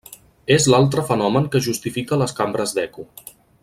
[0.55, 3.11] És l’altre fenomen que justifica les cambres d’eco.